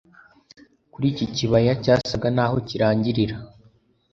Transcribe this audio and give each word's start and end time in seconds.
kuri 0.91 1.05
iki 1.13 1.25
kibaya 1.35 1.73
cyasaga 1.83 2.27
naho 2.35 2.55
kirangirira 2.67 3.35